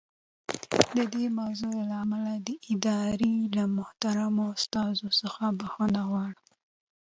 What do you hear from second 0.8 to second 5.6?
د دې موضوع له امله د ادارې له محترمو استازو څخه